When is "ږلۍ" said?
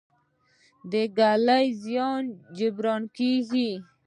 1.17-1.65